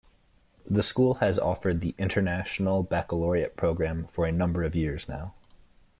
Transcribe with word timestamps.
The 0.67 0.81
school 0.81 1.13
has 1.21 1.37
offered 1.37 1.79
the 1.79 1.93
International 1.99 2.81
Baccalaureate 2.81 3.55
program 3.55 4.05
for 4.07 4.25
a 4.25 4.31
number 4.31 4.63
of 4.63 4.75
years 4.75 5.07
now. 5.07 5.35